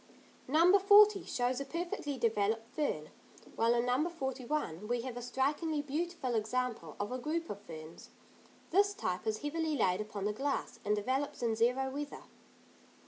[0.47, 0.79] No.
[0.79, 3.11] 40 shows a perfectly developed fern;
[3.55, 4.09] while in No.
[4.09, 8.09] 41 we have a strikingly beautiful example of a group of ferns;
[8.71, 12.23] this type is heavily laid upon the glass, and develops in zero weather.